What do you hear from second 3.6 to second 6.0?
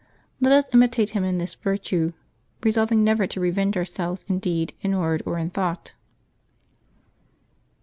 ourselves in deed, in word, or in thought.